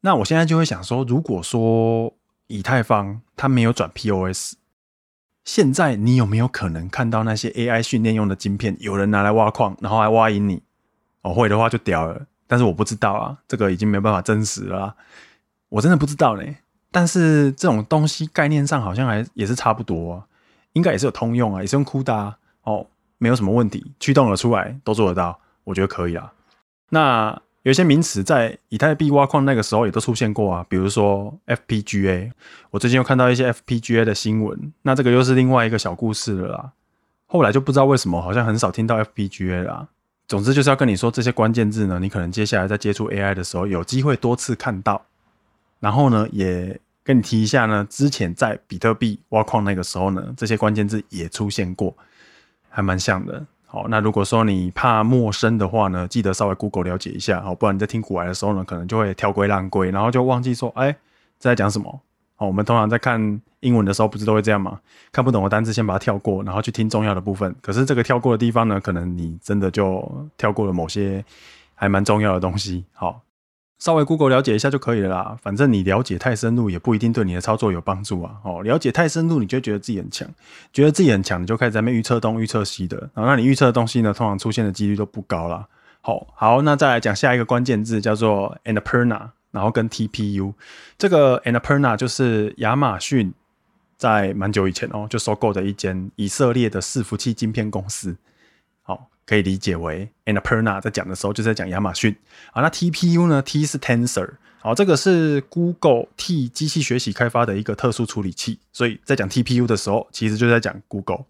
[0.00, 2.12] 那我现在就会想说，如果说
[2.48, 4.54] 以太坊它没有转 POS，
[5.44, 10.62] 现在你有没有可能看到那些 AI 训练用的晶片有人拿来挖矿，然后还挖赢你？
[11.22, 14.94] 哦，会的话就屌了，但是我不知道啊，这个已经没办法证实了，
[15.68, 16.42] 我真的不知道呢。
[16.90, 20.26] 但是这种东西概念上好像还也是差不多啊，
[20.74, 22.34] 应该也是有通用啊，也是用 CUDA
[22.64, 22.86] 哦。
[23.18, 26.32] 没有什么问题，驱动了出来都做得到，我觉得可以啊。
[26.94, 32.30] 那有些名词在以太币挖矿那个时候也都出现过啊，比如说 FPGA，
[32.70, 36.72] 我最近又看到一些 FPGA 的新闻，那这个又是另外一个小故事了啦。
[37.26, 39.88] 后来就不知道为什么，好像很少听到 FPGA 啦。
[40.28, 45.02] 总之就是要跟你说这些关键字呢，你可能接下来在接触 AI 的时候有机会多次看到。
[45.80, 51.96] 然后呢，也跟你提一下呢，之前在比特币挖矿那个时候呢，这些关键字也出现过。
[52.74, 60.94] 还蛮像的，好，那如果说你怕陌生的话呢，记得稍微 Google 了解一下，好，不然你在听古癌的时候呢，可能就会跳归浪归，然后就忘记说，哎，
[61.38, 62.00] 在讲什么？
[62.36, 64.78] 好，我们通常在看英文的时候，不是都会这样吗？
[65.10, 67.56] 看不懂的单词先把它跳过，然后去听重要的部分。
[67.62, 71.24] 可是这个跳过的地方呢，可能你真的就跳过了某些
[71.74, 73.22] 还蛮重要的东西，好。
[73.82, 78.36] 稍微 Google 了解一下就可以了啦，反正你了解太深入也不一定对你的操作有帮助啊。
[78.44, 80.28] 哦，了解太深入，你就觉得自己很强，
[80.72, 85.66] 觉得自己很强，你就开始在那预测东预测西的，然后那你预测的东西呢，通常出现的几率都不高啦。
[86.00, 90.54] 好，好，那再来讲下一个关键字叫做 Annapurna，然后跟 TPU，
[90.96, 93.34] 这个 Annapurna 就是亚马逊
[93.96, 98.16] 在蛮久以前哦就收购的一间以色列的伺服器晶片公司。
[99.24, 102.14] 可以理解为 Annapurna 在讲的时候就是在讲亚马逊
[102.52, 102.62] 啊。
[102.62, 104.30] 那 TPU 呢？T 是 Tensor，
[104.60, 111.24] 好，这个是 Google 替机器学习开发的一个特殊处理器，所以在讲 TPU 的时候，其实就在讲 Google。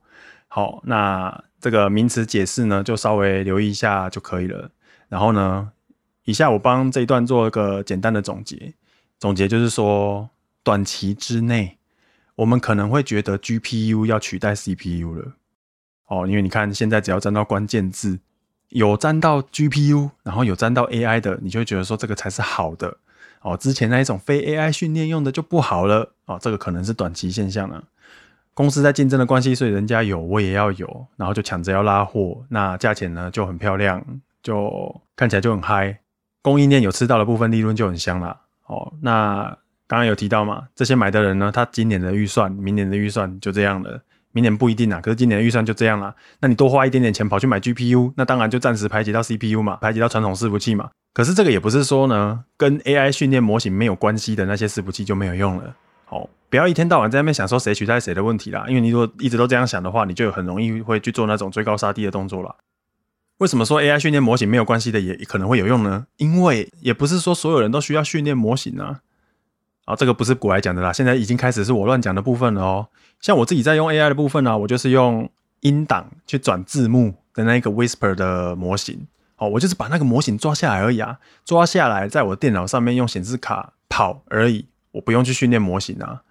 [0.48, 4.70] 好，那这个名词解释呢，就稍微留意一下就可以了。
[5.08, 5.70] 然后呢，
[6.24, 8.74] 以下我帮这一段做一个简单的总结。
[9.18, 10.28] 总结就是说，
[10.62, 11.78] 短期之内，
[12.34, 15.32] 我们可能会觉得 GPU 要取代 CPU 了。
[16.12, 18.18] 哦，因为你看，现在只要沾到关键字，
[18.68, 22.98] 有沾到 GPU，然后有沾到 AI 的，你就会觉得说这个才是好的。
[23.40, 26.12] 哦，之前那一种非 AI 训练用的就不好了。
[26.26, 27.82] 哦，这个可能是短期现象了。
[28.52, 34.04] 公司在竞争的关系，所以人家有，我也要有，然后就抢着要拉货，那价钱呢就很漂亮，
[34.42, 35.98] 就看起来就很嗨。
[36.42, 38.38] 供应链有吃到的部分，利润就很香了。
[38.66, 39.44] 哦，那
[39.86, 44.02] 刚刚有提到嘛，这些买的人呢，他今年的预算，明年的预算就这样了。
[44.32, 46.14] 明年不一定啊，可是今年的预算就这样啦。
[46.40, 50.90] 那你多花一点点钱跑去买 GPU，那当然就暂时排挤到 CPU 嘛，排挤到传统伺服器嘛。
[51.14, 55.74] 可是这个也不是说呢，跟 AI 训练模型没有关系的那些伺服器就没有用了。
[56.06, 58.64] 好，不要一天到晚在那边想说谁取代谁的问题啦。
[58.68, 62.54] 因为你如果一直都这样想的话，你就很容易会去做那种追高杀低的动作啦。
[63.38, 66.06] 为什么说 AI 训练模型没有关系的也可能会有用呢？
[66.16, 69.00] 因为也不是说所有人都需要训练模型啊。
[69.84, 72.88] 啊，这个不是股癌讲的啦，现在已经开始是我乱讲的部分了哦。
[73.20, 75.28] 像我自己在用 AI 的部分呢、我就是用
[75.60, 79.06] 音档去转字幕的那一个 Whisper 的模型。
[79.36, 86.22] 哦，我就是把那个模型抓下来而已啊，抓下来在我电脑上面用显示卡跑而已，我不用去训练模型啊。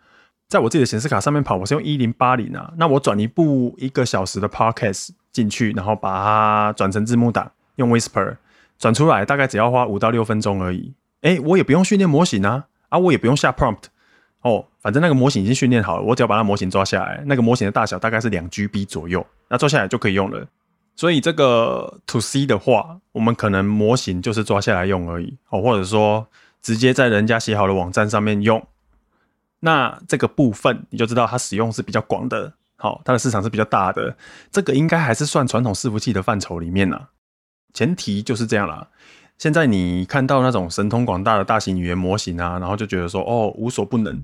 [0.47, 2.73] 在我自己的显示卡上面跑，我是用一零八零啊。
[2.77, 8.37] 那我转一部一个小时的 Podcast 进去，然后把它转成字幕档，用 Whisper
[8.79, 10.93] 转出来，大概只要花五到六分钟而已。
[11.21, 12.65] 诶，我也不用训练模型啊。
[12.91, 13.85] 啊，我也不用下 prompt
[14.41, 20.45] 哦，反正那个模型已经训练好了，我只要把那模型抓下来，那个模型的大小大概是两 GB 左右，那抓下来就可以用了。
[20.95, 26.27] 所以这个 to C 的话，我们可能模型就是抓下来用而已，哦，或者说
[26.61, 28.61] 直接在人家写好的网站上面用，
[29.61, 34.15] 那这个部分你就知道它使用是比较广的，好，它的市场是比较大的，
[34.51, 36.99] 这个应该还是算传统伺服器的范畴里面呢。
[37.73, 38.85] 前提就是这样啦。
[39.41, 44.23] 现在你看到那种神通广大的大型语言模型啊，然后就觉得说哦无所不能。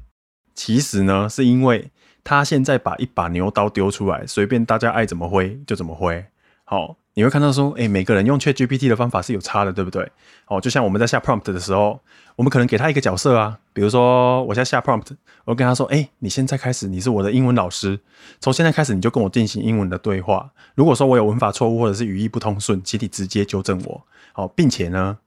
[0.53, 1.89] 其实呢，是因为
[2.23, 6.23] 他现在把一把牛刀丢出来，随便大家爱怎么挥就怎么挥。
[6.65, 10.07] 好，你会看到说，诶，每个人用 ChatGPT 的方法是有差的，对不对？
[10.45, 11.99] 哦，就像我们在下 prompt 的时候，
[12.35, 15.07] 我们可能给他一个角色啊，比如说我在下 prompt，
[15.43, 17.99] 我跟他说，诶，你现在开始你是我的英文老师，
[18.39, 20.47] 从现在开始你就跟我进行英文的对话。
[20.75, 23.99] 如果说我有文法错误或者是语义不通顺，请你直接纠正我。
[24.33, 25.17] 好，并且呢，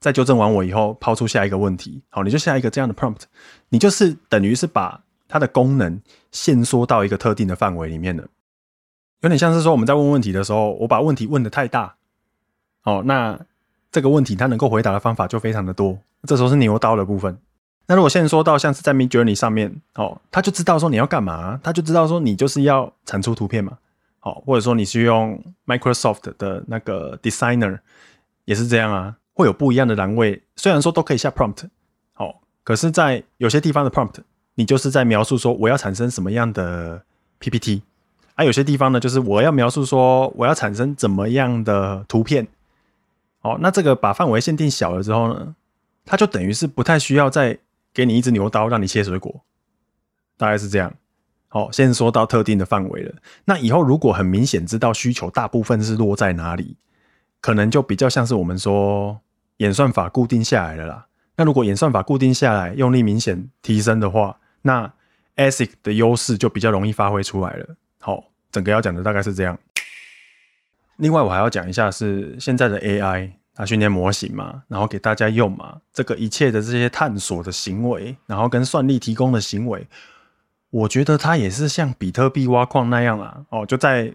[0.00, 2.02] 在纠正完我以后，抛出下一个问题。
[2.08, 3.20] 好，你就下一个这样的 prompt，
[3.68, 8.24] 你就是等于是把它的功能限缩到一个特定的范围里面了。
[9.20, 11.94] 有点像是说我们在问问题的时候，我把问题问得太大，
[12.84, 13.38] 哦，那
[13.90, 15.98] 这个问题它能够回答的方法就非常的多。
[16.24, 17.36] 这时候是牛刀的部分。
[17.86, 23.78] 那如果现在说到像是在 Midjourney 上面，哦，他就知道说你要干嘛，他就知道说你就是要产出图片嘛，
[24.18, 27.80] 好，或者说你是用 Microsoft 的那个 Designer。
[28.44, 30.40] 也是这样啊，会有不一样的栏位。
[30.54, 31.64] 虽然说都可以下 prompt，
[32.12, 34.14] 好，可是，在有些地方的 prompt，
[34.54, 37.02] 你就是在描述说我要产生什么样的
[37.40, 37.82] PPT，
[38.36, 42.46] 啊、有些地方呢，就是我要描述说我要产生怎么样的图片。
[43.42, 45.54] 哦，那这个把范围限定小了之后呢，
[46.04, 47.58] 它就等于是不太需要再
[47.92, 49.42] 给你一支牛刀让你切水果，
[50.36, 50.94] 大概是这样。
[51.48, 53.14] 好，先说到特定的范围了。
[53.44, 56.76] 那以后如果很明显知道需求大部分是落在哪里。
[57.38, 59.20] 可能就比较像是我们说
[59.58, 61.06] 演算法固定下来了啦。
[61.36, 64.92] 那如果演算法固定下来，用力明显提升的话，那
[65.36, 67.76] ASIC 的优势就比较容易发挥出来了。
[68.06, 69.58] 好，整个要讲的大概是这样。
[70.98, 79.84] 另外，我还要讲一下是现在的 AI，它训练模型嘛，然后给大家用嘛，这个一切的这些探索的行为，然后跟算力提供的行为，
[80.70, 83.44] 我觉得它也是像比特币挖矿那样啊。
[83.48, 84.14] 哦，就在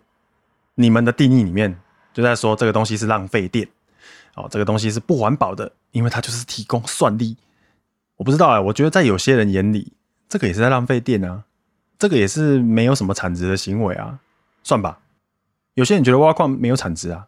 [0.75, 1.77] 你们的定义里面。
[2.13, 3.65] 就在说这个东西是浪费电，
[4.35, 7.37] 哦，这个东西是不环保的，因为它就是提供算力。
[8.17, 9.93] 我不知道啊，我觉得在有些人眼里，
[10.27, 11.45] 这个也是在浪费电啊，
[12.01, 14.17] 这个也是没有什么产值的行为啊，
[14.63, 14.97] 算吧。
[15.75, 17.27] 有些人觉得挖矿没有产值啊，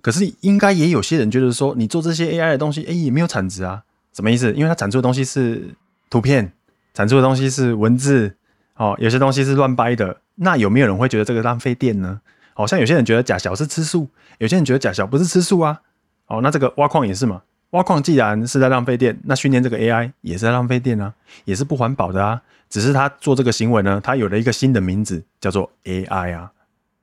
[0.00, 3.82] 可是应该也有些人觉得说，你做这些 AI 的东西，哎，也没有产值啊，
[4.14, 4.50] 什么意思？
[4.54, 5.74] 因为它产出的东西是
[6.08, 6.50] 图片，
[6.94, 8.34] 产出的东西是文字，
[8.76, 12.22] 哦，有些东西是乱掰的，那有没有人会觉得这个浪费电呢？
[12.54, 14.08] 好像有些人觉得假小是吃素，
[14.38, 15.82] 有些人觉得假小不是吃素啊。
[16.28, 17.42] 哦，那这个挖矿也是嘛？
[17.70, 21.12] 挖矿既然是在浪费电，那训练这个 AI 也是在浪费电啊，
[21.44, 22.40] 也是不环保的啊。
[22.68, 26.50] 只是他做这个行为呢，他有了一个新的名字，叫做 AI 啊，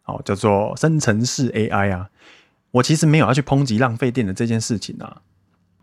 [0.01, 2.09] 好，叫做生成式 AI 啊。
[2.71, 5.21] 我其实没有要去抨击浪费电的这件事情啊。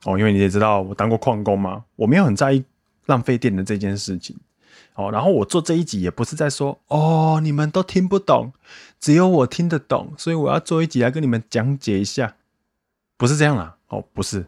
[0.05, 2.64] 哦，因为你也知道我当过矿工嘛，我没有很在意
[3.07, 4.37] 浪费电的这件事情。
[4.95, 8.53] 哦，然后我做这一集也不是在说哦，你们都听不懂，
[8.99, 12.35] 只有我听得懂，所以我要做一集来跟你们讲解一下，
[13.16, 13.76] 不是这样啦。
[13.89, 14.47] 哦，不是。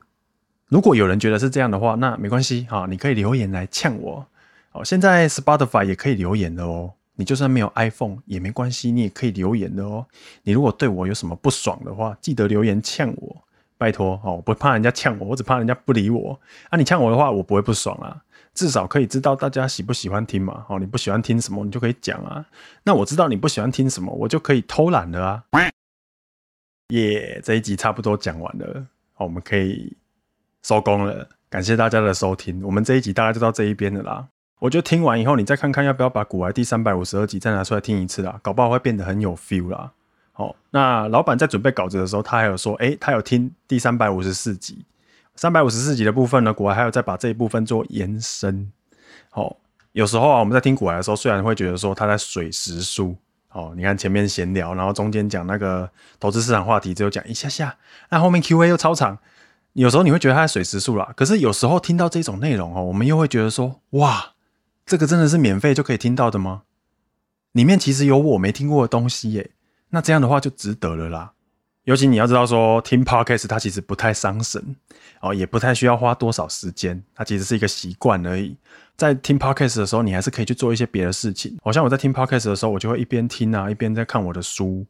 [0.72, 4.26] 如果有人觉得是这样的话，那没关系哈，你可以留言来呛我。
[4.72, 10.06] 哦，现在 Spotify 也可以留言的哦，你就算没有 iPhone 也没关系，你也可以留言的哦。
[10.44, 13.36] 你如果对我有什么不爽的话，记得留言呛我，
[13.76, 16.40] 拜托哦，我不怕人家呛我，我只怕人家不理我。
[16.70, 18.22] 啊，你呛我的话，我不会不爽啊。
[18.54, 20.64] 至少可以知道大家喜不喜欢听嘛？
[20.70, 22.42] 哦，你不喜欢听什么，你就可以讲啊。
[22.82, 25.44] 那我知道你不喜欢听什么，我就可以偷懒了啊。
[26.88, 29.94] 耶这一集差不多讲完了，好，我们可以
[30.62, 31.28] 收工了。
[31.50, 34.26] 感谢大家的收听，我们这一集大概就到这一边了啦。
[34.58, 39.90] 我觉得听完以后，你再看看要不要把古玩第三百五十二集再拿出来听一次啦，搞不好会变得很有 feel 啦。
[40.32, 44.84] 好，那老板在准备稿子的时候，他还有说，诶，他有听第三百五十四集。
[45.34, 48.70] 三百五十四集的部分呢，古玩还有再把这一部分做延伸。
[49.30, 49.56] 好，
[49.92, 53.16] 有时候啊，我们在听古玩的时候，虽然会觉得说他在水时书。
[53.50, 57.76] 哦，你看前面闲聊，然后中间讲那个投资市场话题，只有讲一下下，
[58.08, 59.18] 那后面 Q&A 又超长。
[59.74, 64.32] 有时候你会觉得他在水时书啦，可是有时候听到这种内容哦，我们又会觉得说，哇，
[64.84, 66.62] 这个真的是免费就可以听到的吗？
[67.52, 69.50] 里面其实有我没听过的东西耶，
[69.90, 71.32] 那这样的话就值得了啦。
[71.84, 74.76] 尤其你要知道说，听 Podcast 它其实不太伤神
[75.20, 78.56] 哦，也不太需要花多少时间，它其实是一个习惯而已。
[78.96, 81.56] 在听 Podcast 的时候，你还是可以去做一些别的事情。
[81.62, 84.86] 好像我在听 Podcast 的时候，我就会一边听啊，一边在看我的书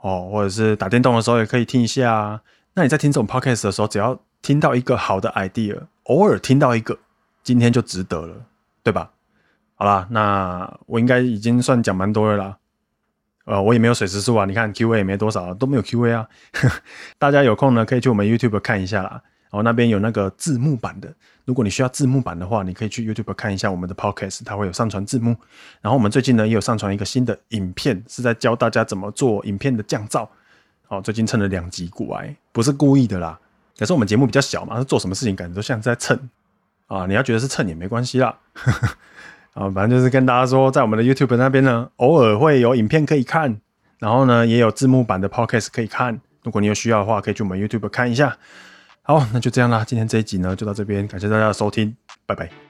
[0.00, 2.40] 哦，或者是打电动的时候也可以听一下啊。
[2.74, 6.98] 那你在听这种 Podcast 的时候，只要听到一个好的 idea，偶尔听到一个，
[7.42, 8.34] 今天就值得了，
[8.82, 9.12] 对吧？
[9.76, 12.58] 好啦，那我应该已经算讲蛮多了啦。
[13.44, 16.26] 呃，我也没有水时数啊，你看 Q&A 也没多少，都没有 Q&A 啊。
[17.18, 19.22] 大家有空呢，可以去我们 YouTube 看一下啦。
[19.50, 21.14] 然后那边有那个字幕版的，
[21.44, 25.36] 如果你需要字幕版的话，你可以去 YouTube 看一下我们的 Podcast，它会有上传字幕。
[25.80, 30.26] 然后我们最近呢，也有上传一个新的影片，是在教大家怎么做影片的降噪。
[30.94, 33.38] 哦，最近蹭了两集股癌，不是故意的啦。
[33.78, 36.18] 可是我们节目比较小嘛，做什么事情感觉都像在蹭
[36.86, 37.06] 啊。
[37.06, 38.36] 你要觉得是蹭也没关系啦。
[39.54, 43.60] 啊，反正就是跟大家说，在我们的 YouTube 那边呢，偶尔会有影片可以看，
[43.98, 46.20] 然后呢也有字幕版的 Podcast 可以看。
[46.42, 48.36] 如果你有需要的话，可以去我们 YouTube 看一下。
[49.02, 51.94] 好，那就这样啦，今天这一集呢就到这边，感谢大家的收听，
[52.26, 52.63] 拜拜。